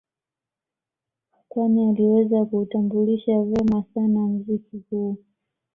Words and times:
Kwani 1.49 1.89
aliweza 1.89 2.45
kuutambulisha 2.45 3.43
vema 3.43 3.83
sana 3.93 4.19
mziki 4.27 4.81
huu 4.89 5.17